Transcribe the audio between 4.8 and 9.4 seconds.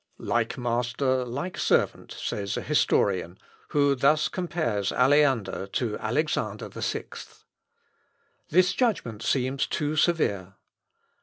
Aleander to Alexander VI. This judgment